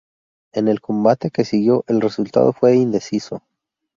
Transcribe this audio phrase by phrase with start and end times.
[0.53, 3.43] En el combate que siguió, el resultado fue indeciso.